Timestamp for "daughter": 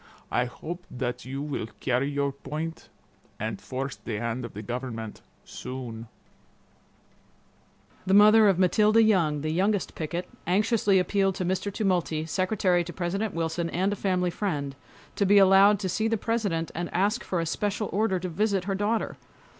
18.73-19.17